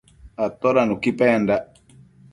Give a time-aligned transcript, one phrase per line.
[0.45, 1.63] Atoda nuqui pendac?